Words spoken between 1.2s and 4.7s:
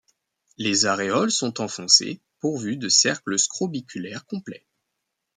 sont enfoncées, pourvues de cercles scrobiculaires complets.